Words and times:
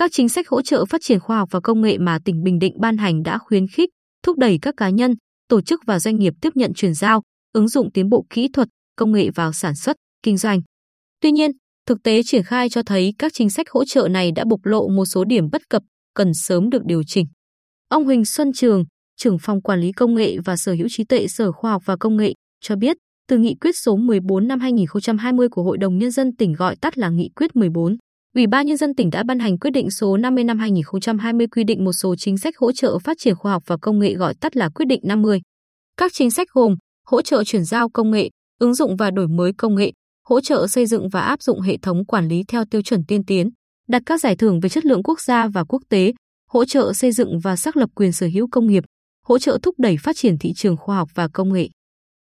Các 0.00 0.12
chính 0.12 0.28
sách 0.28 0.48
hỗ 0.48 0.62
trợ 0.62 0.84
phát 0.84 1.00
triển 1.04 1.20
khoa 1.20 1.38
học 1.38 1.48
và 1.52 1.60
công 1.60 1.80
nghệ 1.80 1.98
mà 1.98 2.18
tỉnh 2.24 2.42
Bình 2.42 2.58
Định 2.58 2.74
ban 2.80 2.96
hành 2.96 3.22
đã 3.22 3.38
khuyến 3.38 3.66
khích, 3.66 3.88
thúc 4.22 4.38
đẩy 4.38 4.58
các 4.62 4.74
cá 4.76 4.90
nhân, 4.90 5.14
tổ 5.48 5.60
chức 5.60 5.80
và 5.86 5.98
doanh 5.98 6.16
nghiệp 6.16 6.32
tiếp 6.40 6.50
nhận 6.54 6.72
chuyển 6.74 6.94
giao, 6.94 7.22
ứng 7.52 7.68
dụng 7.68 7.92
tiến 7.92 8.08
bộ 8.08 8.26
kỹ 8.30 8.48
thuật, 8.52 8.68
công 8.96 9.12
nghệ 9.12 9.30
vào 9.34 9.52
sản 9.52 9.74
xuất, 9.74 9.96
kinh 10.22 10.36
doanh. 10.36 10.60
Tuy 11.20 11.30
nhiên, 11.30 11.50
thực 11.86 12.02
tế 12.02 12.22
triển 12.22 12.42
khai 12.42 12.68
cho 12.68 12.82
thấy 12.82 13.14
các 13.18 13.32
chính 13.34 13.50
sách 13.50 13.70
hỗ 13.70 13.84
trợ 13.84 14.08
này 14.08 14.32
đã 14.32 14.44
bộc 14.50 14.60
lộ 14.64 14.88
một 14.88 15.04
số 15.04 15.24
điểm 15.24 15.50
bất 15.52 15.62
cập, 15.68 15.82
cần 16.14 16.34
sớm 16.34 16.70
được 16.70 16.82
điều 16.84 17.02
chỉnh. 17.06 17.26
Ông 17.88 18.04
Huỳnh 18.04 18.24
Xuân 18.24 18.52
Trường, 18.52 18.84
trưởng 19.16 19.38
phòng 19.38 19.62
quản 19.62 19.80
lý 19.80 19.92
công 19.92 20.14
nghệ 20.14 20.36
và 20.44 20.56
sở 20.56 20.72
hữu 20.72 20.86
trí 20.90 21.04
tuệ 21.04 21.28
Sở 21.28 21.52
Khoa 21.52 21.70
học 21.70 21.82
và 21.84 21.96
Công 22.00 22.16
nghệ 22.16 22.34
cho 22.60 22.76
biết, 22.76 22.96
từ 23.28 23.38
nghị 23.38 23.54
quyết 23.60 23.76
số 23.76 23.96
14 23.96 24.48
năm 24.48 24.60
2020 24.60 25.48
của 25.48 25.62
Hội 25.62 25.78
đồng 25.78 25.98
Nhân 25.98 26.10
dân 26.10 26.36
tỉnh 26.36 26.52
gọi 26.52 26.76
tắt 26.76 26.98
là 26.98 27.08
nghị 27.08 27.30
quyết 27.36 27.56
14, 27.56 27.96
Ủy 28.34 28.46
ban 28.46 28.66
Nhân 28.66 28.76
dân 28.76 28.94
tỉnh 28.94 29.10
đã 29.10 29.22
ban 29.22 29.38
hành 29.38 29.58
quyết 29.58 29.70
định 29.70 29.90
số 29.90 30.16
50 30.16 30.44
năm 30.44 30.58
2020 30.58 31.46
quy 31.46 31.64
định 31.64 31.84
một 31.84 31.92
số 31.92 32.16
chính 32.16 32.38
sách 32.38 32.56
hỗ 32.58 32.72
trợ 32.72 32.98
phát 32.98 33.16
triển 33.18 33.34
khoa 33.34 33.52
học 33.52 33.62
và 33.66 33.76
công 33.82 33.98
nghệ 33.98 34.14
gọi 34.14 34.34
tắt 34.40 34.56
là 34.56 34.68
quyết 34.68 34.84
định 34.88 35.00
50. 35.02 35.40
Các 35.96 36.12
chính 36.14 36.30
sách 36.30 36.48
gồm 36.52 36.74
hỗ 37.06 37.22
trợ 37.22 37.44
chuyển 37.44 37.64
giao 37.64 37.88
công 37.88 38.10
nghệ, 38.10 38.30
ứng 38.58 38.74
dụng 38.74 38.96
và 38.96 39.10
đổi 39.10 39.28
mới 39.28 39.52
công 39.52 39.74
nghệ, 39.74 39.92
hỗ 40.28 40.40
trợ 40.40 40.66
xây 40.66 40.86
dựng 40.86 41.08
và 41.08 41.20
áp 41.20 41.42
dụng 41.42 41.60
hệ 41.60 41.76
thống 41.82 42.06
quản 42.06 42.28
lý 42.28 42.44
theo 42.48 42.64
tiêu 42.70 42.82
chuẩn 42.82 43.04
tiên 43.04 43.24
tiến, 43.24 43.50
đặt 43.88 44.02
các 44.06 44.20
giải 44.20 44.36
thưởng 44.36 44.60
về 44.60 44.68
chất 44.68 44.86
lượng 44.86 45.02
quốc 45.02 45.20
gia 45.20 45.48
và 45.48 45.64
quốc 45.64 45.82
tế, 45.88 46.12
hỗ 46.50 46.64
trợ 46.64 46.92
xây 46.92 47.12
dựng 47.12 47.38
và 47.42 47.56
xác 47.56 47.76
lập 47.76 47.90
quyền 47.94 48.12
sở 48.12 48.26
hữu 48.34 48.48
công 48.52 48.66
nghiệp, 48.66 48.84
hỗ 49.26 49.38
trợ 49.38 49.58
thúc 49.62 49.74
đẩy 49.78 49.96
phát 50.02 50.16
triển 50.16 50.38
thị 50.38 50.52
trường 50.56 50.76
khoa 50.76 50.96
học 50.96 51.08
và 51.14 51.28
công 51.32 51.52
nghệ. 51.52 51.68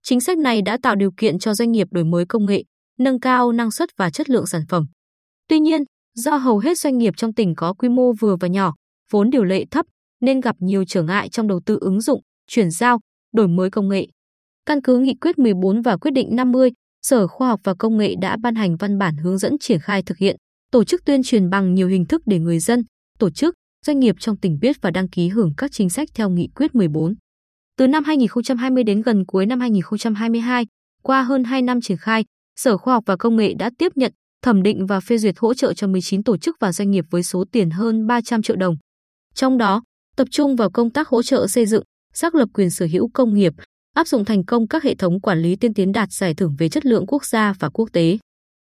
Chính 0.04 0.20
sách 0.20 0.38
này 0.38 0.62
đã 0.62 0.78
tạo 0.84 0.96
điều 0.96 1.12
kiện 1.18 1.40
cho 1.40 1.54
doanh 1.54 1.72
nghiệp 1.72 1.88
đổi 1.92 2.04
mới 2.04 2.26
công 2.26 2.46
nghệ, 2.46 2.64
nâng 3.00 3.20
cao 3.20 3.52
năng 3.52 3.72
suất 3.72 3.90
và 3.98 4.10
chất 4.10 4.30
lượng 4.30 4.48
sản 4.48 4.62
phẩm. 4.70 4.86
Tuy 5.50 5.60
nhiên, 5.60 5.84
do 6.18 6.36
hầu 6.38 6.60
hết 6.60 6.78
doanh 6.78 6.98
nghiệp 6.98 7.14
trong 7.18 7.34
tỉnh 7.34 7.56
có 7.56 7.74
quy 7.74 7.90
mô 7.90 8.14
vừa 8.14 8.36
và 8.36 8.48
nhỏ, 8.48 8.74
vốn 9.12 9.30
điều 9.30 9.44
lệ 9.44 9.66
thấp 9.72 9.86
nên 10.22 10.42
gặp 10.42 10.56
nhiều 10.60 10.84
trở 10.86 11.04
ngại 11.04 11.30
trong 11.30 11.48
đầu 11.48 11.62
tư 11.66 11.78
ứng 11.82 12.02
dụng, 12.02 12.22
chuyển 12.48 12.72
giao, 12.72 13.00
đổi 13.34 13.48
mới 13.48 13.70
công 13.70 13.90
nghệ. 13.90 14.08
Căn 14.66 14.82
cứ 14.82 15.00
nghị 15.00 15.16
quyết 15.22 15.38
14 15.38 15.82
và 15.82 15.98
quyết 15.98 16.12
định 16.12 16.36
50, 16.36 16.72
Sở 17.02 17.28
Khoa 17.28 17.48
học 17.48 17.60
và 17.64 17.74
Công 17.80 17.98
nghệ 17.98 18.16
đã 18.22 18.38
ban 18.44 18.56
hành 18.56 18.76
văn 18.78 18.98
bản 18.98 19.18
hướng 19.18 19.38
dẫn 19.38 19.58
triển 19.60 19.80
khai 19.80 20.04
thực 20.04 20.18
hiện, 20.18 20.36
tổ 20.72 20.84
chức 20.84 21.06
tuyên 21.06 21.24
truyền 21.24 21.50
bằng 21.50 21.74
nhiều 21.74 21.88
hình 21.88 22.06
thức 22.06 22.22
để 22.26 22.40
người 22.40 22.60
dân, 22.60 22.84
tổ 23.20 23.30
chức, 23.30 23.56
doanh 23.86 24.00
nghiệp 24.00 24.16
trong 24.20 24.38
tỉnh 24.38 24.60
biết 24.62 24.76
và 24.82 24.92
đăng 24.92 25.10
ký 25.10 25.28
hưởng 25.28 25.54
các 25.58 25.72
chính 25.72 25.90
sách 25.90 26.10
theo 26.16 26.30
nghị 26.30 26.48
quyết 26.56 26.76
14. 26.76 27.14
Từ 27.78 27.88
năm 27.88 28.04
2020 28.04 28.84
đến 28.84 29.02
gần 29.02 29.26
cuối 29.26 29.46
năm 29.46 29.60
2022, 29.60 30.66
qua 31.04 31.24
hơn 31.24 31.44
2 31.44 31.62
năm 31.62 31.82
triển 31.82 31.98
khai, 31.98 32.26
Sở 32.56 32.78
Khoa 32.78 32.94
học 32.94 33.04
và 33.08 33.16
Công 33.16 33.36
nghệ 33.36 33.54
đã 33.60 33.72
tiếp 33.78 33.92
nhận, 33.96 34.12
thẩm 34.48 34.64
định 34.64 34.86
và 34.86 35.00
phê 35.00 35.18
duyệt 35.18 35.36
hỗ 35.38 35.54
trợ 35.54 35.74
cho 35.74 35.88
19 35.88 36.24
tổ 36.24 36.38
chức 36.38 36.56
và 36.60 36.72
doanh 36.72 36.92
nghiệp 36.92 37.06
với 37.10 37.24
số 37.24 37.46
tiền 37.52 37.70
hơn 37.70 38.08
300 38.08 38.42
triệu 38.42 38.56
đồng. 38.56 38.76
Trong 39.36 39.58
đó, 39.58 39.84
tập 40.16 40.28
trung 40.32 40.56
vào 40.56 40.70
công 40.72 40.92
tác 40.92 41.08
hỗ 41.08 41.24
trợ 41.24 41.48
xây 41.48 41.66
dựng, 41.66 41.84
xác 42.14 42.36
lập 42.36 42.50
quyền 42.54 42.70
sở 42.70 42.88
hữu 42.92 43.10
công 43.14 43.34
nghiệp, 43.34 43.54
áp 43.94 44.08
dụng 44.08 44.26
thành 44.26 44.46
công 44.46 44.68
các 44.68 44.84
hệ 44.84 44.96
thống 44.96 45.22
quản 45.22 45.42
lý 45.42 45.56
tiên 45.56 45.74
tiến 45.74 45.92
đạt 45.92 46.12
giải 46.12 46.34
thưởng 46.34 46.56
về 46.60 46.70
chất 46.70 46.86
lượng 46.86 47.06
quốc 47.08 47.26
gia 47.26 47.54
và 47.60 47.70
quốc 47.70 47.90
tế. 47.94 48.18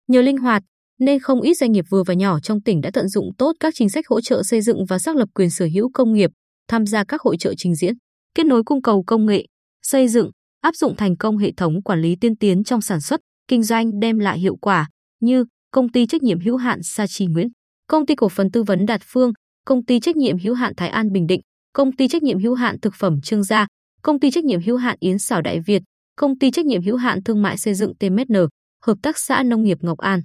Nhờ 0.08 0.22
linh 0.22 0.38
hoạt, 0.38 0.64
nên 1.00 1.20
không 1.20 1.42
ít 1.42 1.54
doanh 1.54 1.72
nghiệp 1.72 1.86
vừa 1.90 2.04
và 2.04 2.14
nhỏ 2.14 2.40
trong 2.40 2.62
tỉnh 2.62 2.82
đã 2.82 2.90
tận 2.94 3.08
dụng 3.08 3.30
tốt 3.38 3.54
các 3.60 3.74
chính 3.78 3.90
sách 3.90 4.08
hỗ 4.08 4.22
trợ 4.22 4.44
xây 4.44 4.62
dựng 4.62 4.86
và 4.86 5.00
xác 5.00 5.16
lập 5.16 5.30
quyền 5.34 5.50
sở 5.50 5.68
hữu 5.74 5.90
công 5.94 6.14
nghiệp, 6.14 6.30
tham 6.68 6.86
gia 6.86 7.04
các 7.04 7.22
hội 7.22 7.38
trợ 7.38 7.54
trình 7.58 7.76
diễn, 7.76 7.94
kết 8.36 8.46
nối 8.46 8.64
cung 8.64 8.82
cầu 8.82 9.04
công 9.08 9.26
nghệ, 9.26 9.46
xây 9.82 10.08
dựng, 10.08 10.32
áp 10.62 10.76
dụng 10.76 10.96
thành 10.96 11.18
công 11.18 11.38
hệ 11.38 11.52
thống 11.58 11.84
quản 11.84 12.02
lý 12.02 12.16
tiên 12.16 12.36
tiến 12.36 12.64
trong 12.64 12.82
sản 12.82 13.02
xuất, 13.02 13.20
kinh 13.48 13.64
doanh 13.64 14.00
đem 14.00 14.20
lại 14.20 14.40
hiệu 14.40 14.56
quả 14.56 14.88
như 15.22 15.46
công 15.72 15.92
ty 15.92 16.06
trách 16.06 16.24
nhiệm 16.24 16.40
hữu 16.40 16.58
hạn 16.58 16.80
Sa 16.84 17.08
Chi 17.08 17.26
Nguyễn, 17.26 17.48
công 17.88 18.06
ty 18.06 18.16
cổ 18.16 18.30
phần 18.30 18.52
tư 18.52 18.64
vấn 18.64 18.86
Đạt 18.86 19.02
Phương, 19.04 19.32
công 19.66 19.86
ty 19.86 20.00
trách 20.00 20.16
nhiệm 20.16 20.38
hữu 20.38 20.54
hạn 20.54 20.74
Thái 20.78 20.90
An 20.90 21.12
Bình 21.12 21.28
Định, 21.28 21.42
công 21.74 21.96
ty 21.96 22.08
trách 22.08 22.24
nhiệm 22.24 22.40
hữu 22.40 22.54
hạn 22.54 22.80
thực 22.82 22.94
phẩm 22.96 23.22
Trương 23.22 23.44
Gia, 23.44 23.68
công 24.02 24.20
ty 24.20 24.32
trách 24.32 24.44
nhiệm 24.44 24.62
hữu 24.62 24.78
hạn 24.78 24.98
Yến 25.00 25.20
Xảo 25.20 25.42
Đại 25.42 25.60
Việt, 25.60 25.82
công 26.16 26.40
ty 26.40 26.52
trách 26.52 26.66
nhiệm 26.66 26.82
hữu 26.82 26.96
hạn 26.96 27.24
thương 27.24 27.42
mại 27.42 27.58
xây 27.58 27.74
dựng 27.74 27.94
TMN, 28.00 28.48
hợp 28.86 28.98
tác 29.04 29.18
xã 29.18 29.44
nông 29.44 29.64
nghiệp 29.64 29.78
Ngọc 29.82 29.98
An. 29.98 30.22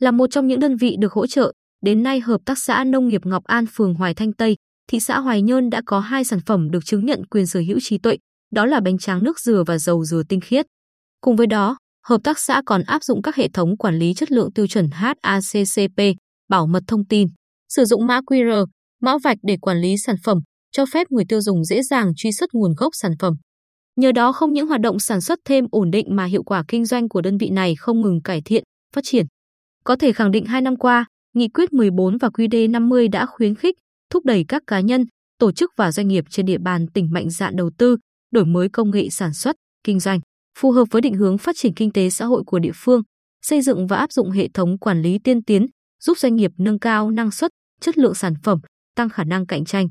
Là 0.00 0.10
một 0.10 0.30
trong 0.30 0.46
những 0.46 0.60
đơn 0.60 0.76
vị 0.76 0.96
được 0.98 1.12
hỗ 1.12 1.26
trợ, 1.26 1.52
đến 1.84 2.02
nay 2.02 2.20
hợp 2.20 2.40
tác 2.46 2.58
xã 2.58 2.84
nông 2.84 3.08
nghiệp 3.08 3.26
Ngọc 3.26 3.44
An 3.44 3.64
phường 3.72 3.94
Hoài 3.94 4.14
Thanh 4.14 4.32
Tây, 4.32 4.56
thị 4.88 5.00
xã 5.00 5.20
Hoài 5.20 5.42
Nhơn 5.42 5.70
đã 5.70 5.82
có 5.86 6.00
hai 6.00 6.24
sản 6.24 6.40
phẩm 6.46 6.70
được 6.70 6.84
chứng 6.84 7.06
nhận 7.06 7.26
quyền 7.26 7.46
sở 7.46 7.60
hữu 7.60 7.78
trí 7.80 7.98
tuệ, 7.98 8.16
đó 8.50 8.66
là 8.66 8.80
bánh 8.80 8.98
tráng 8.98 9.24
nước 9.24 9.40
dừa 9.40 9.64
và 9.66 9.78
dầu 9.78 10.04
dừa 10.04 10.22
tinh 10.28 10.40
khiết. 10.40 10.66
Cùng 11.20 11.36
với 11.36 11.46
đó, 11.46 11.76
hợp 12.08 12.20
tác 12.24 12.38
xã 12.38 12.62
còn 12.66 12.82
áp 12.82 13.04
dụng 13.04 13.22
các 13.22 13.36
hệ 13.36 13.48
thống 13.48 13.76
quản 13.76 13.98
lý 13.98 14.14
chất 14.14 14.32
lượng 14.32 14.52
tiêu 14.52 14.66
chuẩn 14.66 14.88
HACCP, 14.92 16.02
bảo 16.48 16.66
mật 16.66 16.82
thông 16.86 17.04
tin, 17.04 17.28
sử 17.68 17.84
dụng 17.84 18.06
mã 18.06 18.20
QR, 18.20 18.66
mã 19.00 19.14
vạch 19.24 19.36
để 19.42 19.56
quản 19.60 19.80
lý 19.80 19.96
sản 20.06 20.16
phẩm, 20.24 20.38
cho 20.72 20.84
phép 20.92 21.06
người 21.10 21.24
tiêu 21.28 21.40
dùng 21.40 21.64
dễ 21.64 21.82
dàng 21.82 22.12
truy 22.16 22.32
xuất 22.32 22.50
nguồn 22.52 22.74
gốc 22.76 22.90
sản 22.92 23.12
phẩm. 23.18 23.34
Nhờ 23.96 24.12
đó 24.12 24.32
không 24.32 24.52
những 24.52 24.66
hoạt 24.66 24.80
động 24.80 24.98
sản 24.98 25.20
xuất 25.20 25.38
thêm 25.44 25.64
ổn 25.70 25.90
định 25.90 26.06
mà 26.16 26.24
hiệu 26.24 26.42
quả 26.42 26.64
kinh 26.68 26.84
doanh 26.84 27.08
của 27.08 27.20
đơn 27.20 27.38
vị 27.38 27.50
này 27.50 27.74
không 27.78 28.00
ngừng 28.00 28.22
cải 28.22 28.42
thiện, 28.44 28.64
phát 28.94 29.04
triển. 29.04 29.26
Có 29.84 29.96
thể 29.96 30.12
khẳng 30.12 30.30
định 30.30 30.44
2 30.44 30.60
năm 30.60 30.76
qua, 30.76 31.06
Nghị 31.34 31.48
quyết 31.48 31.72
14 31.72 32.18
và 32.18 32.28
QD 32.28 32.70
50 32.70 33.08
đã 33.08 33.26
khuyến 33.26 33.54
khích, 33.54 33.74
thúc 34.10 34.24
đẩy 34.24 34.44
các 34.48 34.62
cá 34.66 34.80
nhân, 34.80 35.04
tổ 35.38 35.52
chức 35.52 35.70
và 35.76 35.92
doanh 35.92 36.08
nghiệp 36.08 36.24
trên 36.30 36.46
địa 36.46 36.58
bàn 36.58 36.86
tỉnh 36.94 37.08
mạnh 37.10 37.30
dạn 37.30 37.56
đầu 37.56 37.70
tư, 37.78 37.96
đổi 38.30 38.44
mới 38.44 38.68
công 38.68 38.90
nghệ 38.90 39.08
sản 39.10 39.34
xuất, 39.34 39.56
kinh 39.84 40.00
doanh, 40.00 40.20
phù 40.58 40.70
hợp 40.70 40.84
với 40.90 41.02
định 41.02 41.14
hướng 41.14 41.38
phát 41.38 41.56
triển 41.58 41.74
kinh 41.74 41.92
tế 41.92 42.10
xã 42.10 42.24
hội 42.24 42.42
của 42.46 42.58
địa 42.58 42.72
phương, 42.74 43.02
xây 43.42 43.62
dựng 43.62 43.86
và 43.86 43.96
áp 43.96 44.12
dụng 44.12 44.30
hệ 44.30 44.48
thống 44.54 44.78
quản 44.78 45.02
lý 45.02 45.18
tiên 45.24 45.44
tiến, 45.44 45.66
giúp 46.00 46.18
doanh 46.18 46.36
nghiệp 46.36 46.50
nâng 46.58 46.78
cao 46.78 47.10
năng 47.10 47.30
suất, 47.30 47.50
chất 47.80 47.98
lượng 47.98 48.14
sản 48.14 48.34
phẩm, 48.42 48.58
tăng 48.96 49.08
khả 49.08 49.24
năng 49.24 49.46
cạnh 49.46 49.64
tranh. 49.64 49.88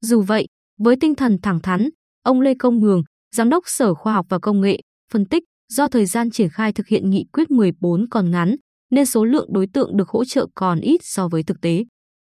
Dù 0.00 0.22
vậy, 0.22 0.46
với 0.78 0.96
tinh 1.00 1.14
thần 1.14 1.36
thẳng 1.42 1.60
thắn, 1.60 1.88
ông 2.22 2.40
Lê 2.40 2.54
Công 2.58 2.80
Mường, 2.80 3.02
Giám 3.36 3.50
đốc 3.50 3.64
Sở 3.66 3.94
Khoa 3.94 4.12
học 4.12 4.26
và 4.28 4.38
Công 4.38 4.60
nghệ, 4.60 4.80
phân 5.12 5.24
tích 5.24 5.42
do 5.68 5.88
thời 5.88 6.06
gian 6.06 6.30
triển 6.30 6.48
khai 6.48 6.72
thực 6.72 6.86
hiện 6.86 7.10
nghị 7.10 7.24
quyết 7.32 7.50
14 7.50 8.08
còn 8.08 8.30
ngắn, 8.30 8.56
nên 8.90 9.06
số 9.06 9.24
lượng 9.24 9.48
đối 9.52 9.66
tượng 9.72 9.96
được 9.96 10.08
hỗ 10.08 10.24
trợ 10.24 10.46
còn 10.54 10.80
ít 10.80 11.00
so 11.02 11.28
với 11.28 11.42
thực 11.42 11.60
tế. 11.60 11.84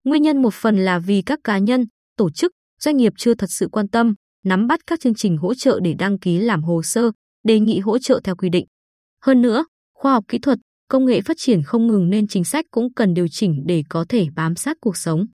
Nguyên 0.04 0.22
nhân 0.22 0.42
một 0.42 0.54
phần 0.54 0.76
là 0.76 0.98
vì 0.98 1.22
các 1.22 1.38
cá 1.44 1.58
nhân, 1.58 1.84
tổ 2.16 2.30
chức, 2.30 2.52
doanh 2.80 2.96
nghiệp 2.96 3.12
chưa 3.18 3.34
thật 3.34 3.50
sự 3.50 3.68
quan 3.72 3.88
tâm, 3.88 4.14
nắm 4.44 4.66
bắt 4.66 4.80
các 4.86 5.00
chương 5.00 5.14
trình 5.14 5.36
hỗ 5.36 5.54
trợ 5.54 5.80
để 5.82 5.94
đăng 5.98 6.18
ký 6.18 6.38
làm 6.38 6.62
hồ 6.62 6.82
sơ, 6.82 7.10
đề 7.46 7.60
nghị 7.60 7.78
hỗ 7.78 7.98
trợ 7.98 8.20
theo 8.24 8.36
quy 8.36 8.48
định. 8.48 8.66
Hơn 9.22 9.42
nữa, 9.42 9.64
khoa 9.94 10.12
học 10.12 10.24
kỹ 10.28 10.38
thuật, 10.38 10.58
công 10.88 11.06
nghệ 11.06 11.20
phát 11.20 11.36
triển 11.40 11.62
không 11.62 11.86
ngừng 11.86 12.10
nên 12.10 12.26
chính 12.26 12.44
sách 12.44 12.64
cũng 12.70 12.94
cần 12.94 13.14
điều 13.14 13.28
chỉnh 13.28 13.62
để 13.66 13.82
có 13.88 14.04
thể 14.08 14.26
bám 14.36 14.56
sát 14.56 14.76
cuộc 14.80 14.96
sống. 14.96 15.26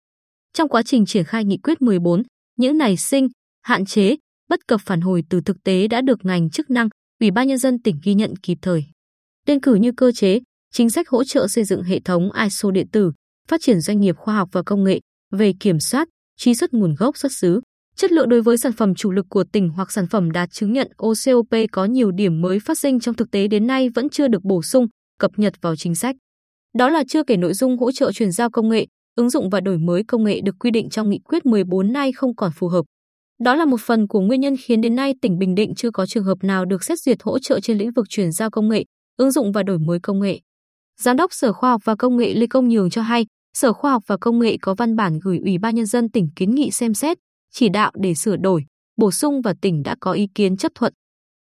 Trong 0.52 0.68
quá 0.68 0.82
trình 0.82 1.06
triển 1.06 1.24
khai 1.24 1.44
nghị 1.44 1.58
quyết 1.58 1.82
14, 1.82 2.22
những 2.56 2.78
nảy 2.78 2.96
sinh, 2.96 3.28
hạn 3.62 3.84
chế, 3.84 4.16
bất 4.48 4.60
cập 4.68 4.80
phản 4.80 5.00
hồi 5.00 5.22
từ 5.30 5.40
thực 5.40 5.56
tế 5.64 5.88
đã 5.88 6.00
được 6.00 6.24
ngành 6.24 6.50
chức 6.50 6.70
năng, 6.70 6.88
Ủy 7.20 7.30
ban 7.30 7.48
nhân 7.48 7.58
dân 7.58 7.82
tỉnh 7.82 8.00
ghi 8.02 8.14
nhận 8.14 8.36
kịp 8.36 8.58
thời. 8.62 8.84
Đơn 9.46 9.60
cử 9.60 9.74
như 9.74 9.92
cơ 9.96 10.12
chế, 10.12 10.40
chính 10.72 10.90
sách 10.90 11.08
hỗ 11.08 11.24
trợ 11.24 11.48
xây 11.48 11.64
dựng 11.64 11.82
hệ 11.82 12.00
thống 12.00 12.32
ISO 12.32 12.70
điện 12.70 12.88
tử, 12.92 13.12
phát 13.48 13.60
triển 13.60 13.80
doanh 13.80 14.00
nghiệp 14.00 14.16
khoa 14.16 14.36
học 14.36 14.48
và 14.52 14.62
công 14.62 14.84
nghệ 14.84 15.00
về 15.30 15.52
kiểm 15.60 15.80
soát, 15.80 16.08
truy 16.36 16.54
xuất 16.54 16.74
nguồn 16.74 16.94
gốc 16.94 17.16
xuất 17.16 17.32
xứ, 17.32 17.60
chất 17.96 18.12
lượng 18.12 18.28
đối 18.28 18.42
với 18.42 18.58
sản 18.58 18.72
phẩm 18.72 18.94
chủ 18.94 19.10
lực 19.10 19.26
của 19.28 19.44
tỉnh 19.44 19.68
hoặc 19.68 19.92
sản 19.92 20.06
phẩm 20.06 20.30
đạt 20.30 20.50
chứng 20.52 20.72
nhận 20.72 20.88
OCOP 20.96 21.54
có 21.72 21.84
nhiều 21.84 22.10
điểm 22.10 22.40
mới 22.40 22.60
phát 22.60 22.78
sinh 22.78 23.00
trong 23.00 23.14
thực 23.14 23.30
tế 23.30 23.48
đến 23.48 23.66
nay 23.66 23.88
vẫn 23.88 24.08
chưa 24.08 24.28
được 24.28 24.44
bổ 24.44 24.62
sung, 24.62 24.86
cập 25.18 25.30
nhật 25.36 25.54
vào 25.60 25.76
chính 25.76 25.94
sách. 25.94 26.16
Đó 26.78 26.88
là 26.88 27.04
chưa 27.08 27.24
kể 27.24 27.36
nội 27.36 27.54
dung 27.54 27.78
hỗ 27.78 27.92
trợ 27.92 28.12
chuyển 28.12 28.32
giao 28.32 28.50
công 28.50 28.68
nghệ, 28.68 28.86
ứng 29.16 29.30
dụng 29.30 29.50
và 29.50 29.60
đổi 29.60 29.78
mới 29.78 30.04
công 30.04 30.24
nghệ 30.24 30.40
được 30.40 30.54
quy 30.58 30.70
định 30.70 30.90
trong 30.90 31.10
nghị 31.10 31.18
quyết 31.18 31.46
14 31.46 31.92
nay 31.92 32.12
không 32.12 32.36
còn 32.36 32.50
phù 32.56 32.68
hợp. 32.68 32.84
Đó 33.44 33.54
là 33.54 33.64
một 33.64 33.80
phần 33.80 34.08
của 34.08 34.20
nguyên 34.20 34.40
nhân 34.40 34.56
khiến 34.56 34.80
đến 34.80 34.96
nay 34.96 35.14
tỉnh 35.22 35.38
Bình 35.38 35.54
Định 35.54 35.74
chưa 35.74 35.90
có 35.90 36.06
trường 36.06 36.24
hợp 36.24 36.44
nào 36.44 36.64
được 36.64 36.84
xét 36.84 36.98
duyệt 36.98 37.18
hỗ 37.22 37.38
trợ 37.38 37.60
trên 37.60 37.78
lĩnh 37.78 37.92
vực 37.92 38.06
chuyển 38.08 38.32
giao 38.32 38.50
công 38.50 38.68
nghệ, 38.68 38.84
ứng 39.16 39.30
dụng 39.30 39.52
và 39.52 39.62
đổi 39.62 39.78
mới 39.78 39.98
công 40.02 40.20
nghệ. 40.20 40.40
Giám 41.00 41.16
đốc 41.16 41.32
Sở 41.32 41.52
Khoa 41.52 41.70
học 41.70 41.80
và 41.84 41.94
Công 41.96 42.16
nghệ 42.16 42.34
Lê 42.34 42.46
Công 42.46 42.68
Nhường 42.68 42.90
cho 42.90 43.02
hay, 43.02 43.26
Sở 43.54 43.72
Khoa 43.72 43.90
học 43.90 44.02
và 44.06 44.16
Công 44.20 44.38
nghệ 44.38 44.56
có 44.62 44.74
văn 44.74 44.96
bản 44.96 45.18
gửi 45.22 45.38
Ủy 45.38 45.58
ban 45.58 45.74
nhân 45.74 45.86
dân 45.86 46.10
tỉnh 46.10 46.28
kiến 46.36 46.54
nghị 46.54 46.70
xem 46.70 46.94
xét, 46.94 47.18
chỉ 47.52 47.68
đạo 47.68 47.92
để 47.94 48.14
sửa 48.14 48.36
đổi, 48.36 48.64
bổ 48.96 49.10
sung 49.10 49.42
và 49.42 49.54
tỉnh 49.62 49.82
đã 49.82 49.96
có 50.00 50.12
ý 50.12 50.26
kiến 50.34 50.56
chấp 50.56 50.72
thuận. 50.74 50.92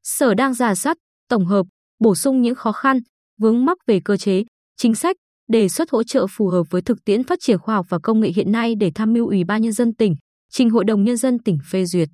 Sở 0.03 0.33
đang 0.33 0.53
giả 0.53 0.75
soát, 0.75 0.97
tổng 1.29 1.45
hợp, 1.45 1.65
bổ 1.99 2.15
sung 2.15 2.41
những 2.41 2.55
khó 2.55 2.71
khăn, 2.71 2.99
vướng 3.37 3.65
mắc 3.65 3.77
về 3.87 3.99
cơ 4.05 4.17
chế, 4.17 4.43
chính 4.77 4.95
sách, 4.95 5.15
đề 5.47 5.69
xuất 5.69 5.91
hỗ 5.91 6.03
trợ 6.03 6.27
phù 6.29 6.47
hợp 6.47 6.63
với 6.69 6.81
thực 6.81 7.05
tiễn 7.05 7.23
phát 7.23 7.39
triển 7.41 7.57
khoa 7.57 7.75
học 7.75 7.85
và 7.89 7.99
công 8.03 8.19
nghệ 8.19 8.29
hiện 8.35 8.51
nay 8.51 8.75
để 8.75 8.91
tham 8.95 9.13
mưu 9.13 9.27
Ủy 9.27 9.43
ban 9.43 9.61
nhân 9.61 9.71
dân 9.71 9.93
tỉnh, 9.93 10.15
trình 10.51 10.69
Hội 10.69 10.83
đồng 10.83 11.03
nhân 11.03 11.17
dân 11.17 11.39
tỉnh 11.39 11.57
phê 11.71 11.85
duyệt. 11.85 12.09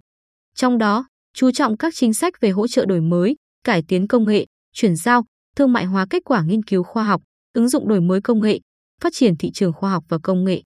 Trong 0.55 0.77
đó, 0.77 1.07
chú 1.33 1.51
trọng 1.51 1.77
các 1.77 1.93
chính 1.95 2.13
sách 2.13 2.41
về 2.41 2.49
hỗ 2.49 2.67
trợ 2.67 2.85
đổi 2.85 3.01
mới, 3.01 3.35
cải 3.63 3.83
tiến 3.87 4.07
công 4.07 4.25
nghệ, 4.27 4.45
chuyển 4.73 4.95
giao, 4.95 5.25
thương 5.55 5.73
mại 5.73 5.85
hóa 5.85 6.05
kết 6.09 6.23
quả 6.25 6.43
nghiên 6.43 6.63
cứu 6.63 6.83
khoa 6.83 7.03
học, 7.03 7.21
ứng 7.53 7.69
dụng 7.69 7.87
đổi 7.87 8.01
mới 8.01 8.21
công 8.21 8.41
nghệ, 8.41 8.59
phát 9.01 9.13
triển 9.13 9.37
thị 9.37 9.51
trường 9.51 9.73
khoa 9.73 9.91
học 9.91 10.03
và 10.09 10.17
công 10.23 10.43
nghệ. 10.43 10.61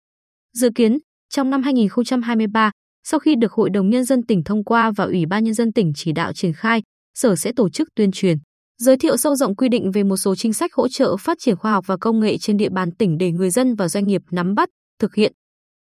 Dự 0.53 0.69
kiến, 0.75 0.97
trong 1.29 1.49
năm 1.49 1.63
2023, 1.63 2.71
sau 3.07 3.19
khi 3.19 3.35
được 3.35 3.53
Hội 3.53 3.69
đồng 3.69 3.89
Nhân 3.89 4.03
dân 4.03 4.23
tỉnh 4.23 4.43
thông 4.43 4.63
qua 4.63 4.91
và 4.91 5.03
Ủy 5.03 5.25
ban 5.25 5.43
Nhân 5.43 5.53
dân 5.53 5.73
tỉnh 5.73 5.91
chỉ 5.95 6.11
đạo 6.11 6.33
triển 6.33 6.53
khai, 6.53 6.81
Sở 7.17 7.35
sẽ 7.35 7.51
tổ 7.55 7.69
chức 7.69 7.87
tuyên 7.95 8.11
truyền, 8.11 8.37
giới 8.81 8.97
thiệu 8.97 9.17
sâu 9.17 9.35
rộng 9.35 9.55
quy 9.55 9.69
định 9.69 9.91
về 9.91 10.03
một 10.03 10.17
số 10.17 10.35
chính 10.35 10.53
sách 10.53 10.73
hỗ 10.73 10.87
trợ 10.87 11.17
phát 11.17 11.37
triển 11.39 11.55
khoa 11.55 11.71
học 11.71 11.87
và 11.87 11.97
công 11.97 12.19
nghệ 12.19 12.37
trên 12.37 12.57
địa 12.57 12.69
bàn 12.69 12.91
tỉnh 12.91 13.17
để 13.17 13.31
người 13.31 13.49
dân 13.49 13.75
và 13.75 13.87
doanh 13.87 14.07
nghiệp 14.07 14.21
nắm 14.31 14.55
bắt, 14.55 14.69
thực 14.99 15.15
hiện. 15.15 15.33